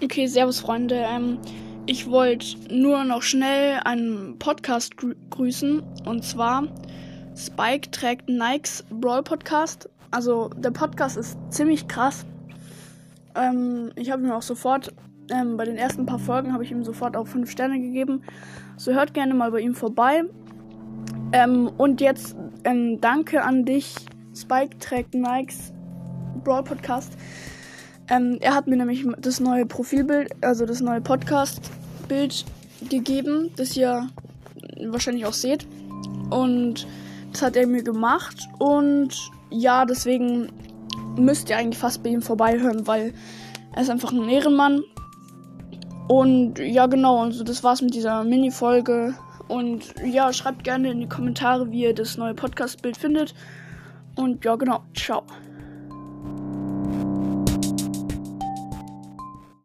Okay, 0.00 0.28
servus 0.28 0.60
Freunde. 0.60 0.94
Ähm, 0.94 1.38
ich 1.86 2.08
wollte 2.08 2.46
nur 2.72 3.02
noch 3.02 3.22
schnell 3.22 3.80
einen 3.84 4.38
Podcast 4.38 4.96
grü 4.96 5.16
grüßen. 5.30 5.82
Und 6.04 6.24
zwar 6.24 6.68
Spike 7.34 7.90
trägt 7.90 8.28
Nikes 8.28 8.84
Brawl 8.90 9.24
Podcast. 9.24 9.90
Also 10.12 10.50
der 10.56 10.70
Podcast 10.70 11.16
ist 11.16 11.36
ziemlich 11.50 11.88
krass. 11.88 12.24
Ähm, 13.34 13.90
ich 13.96 14.12
habe 14.12 14.22
ihm 14.22 14.30
auch 14.30 14.42
sofort, 14.42 14.94
ähm, 15.32 15.56
bei 15.56 15.64
den 15.64 15.76
ersten 15.76 16.06
paar 16.06 16.20
Folgen 16.20 16.52
habe 16.52 16.62
ich 16.62 16.70
ihm 16.70 16.84
sofort 16.84 17.16
auch 17.16 17.26
5 17.26 17.50
Sterne 17.50 17.80
gegeben. 17.80 18.22
So 18.76 18.92
hört 18.92 19.14
gerne 19.14 19.34
mal 19.34 19.50
bei 19.50 19.60
ihm 19.60 19.74
vorbei. 19.74 20.22
Ähm, 21.32 21.72
und 21.76 22.00
jetzt 22.00 22.36
ähm, 22.62 23.00
danke 23.00 23.42
an 23.42 23.64
dich, 23.64 23.96
Spike 24.32 24.78
trägt 24.78 25.14
Nikes 25.14 25.72
Brawl 26.44 26.62
Podcast. 26.62 27.14
Ähm, 28.10 28.38
er 28.40 28.54
hat 28.54 28.66
mir 28.66 28.76
nämlich 28.76 29.06
das 29.18 29.40
neue 29.40 29.66
Profilbild, 29.66 30.30
also 30.40 30.64
das 30.64 30.80
neue 30.80 31.00
Podcast-Bild 31.00 32.44
gegeben, 32.88 33.50
das 33.56 33.76
ihr 33.76 34.08
wahrscheinlich 34.86 35.26
auch 35.26 35.32
seht. 35.32 35.66
Und 36.30 36.86
das 37.32 37.42
hat 37.42 37.56
er 37.56 37.66
mir 37.66 37.82
gemacht. 37.82 38.48
Und 38.58 39.14
ja, 39.50 39.84
deswegen 39.84 40.48
müsst 41.16 41.50
ihr 41.50 41.56
eigentlich 41.56 41.78
fast 41.78 42.02
bei 42.02 42.10
ihm 42.10 42.22
vorbeihören, 42.22 42.86
weil 42.86 43.12
er 43.74 43.82
ist 43.82 43.90
einfach 43.90 44.12
ein 44.12 44.28
Ehrenmann. 44.28 44.82
Und 46.08 46.58
ja, 46.58 46.86
genau, 46.86 47.22
also 47.22 47.44
das 47.44 47.62
war's 47.62 47.82
mit 47.82 47.94
dieser 47.94 48.24
Mini-Folge. 48.24 49.14
Und 49.48 49.94
ja, 50.04 50.32
schreibt 50.32 50.64
gerne 50.64 50.90
in 50.90 51.00
die 51.00 51.08
Kommentare, 51.08 51.70
wie 51.70 51.82
ihr 51.82 51.94
das 51.94 52.16
neue 52.16 52.34
Podcast-Bild 52.34 52.96
findet. 52.96 53.34
Und 54.14 54.44
ja, 54.44 54.56
genau, 54.56 54.82
ciao. 54.94 55.24